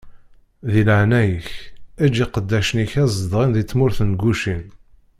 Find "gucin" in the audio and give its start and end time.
4.21-4.63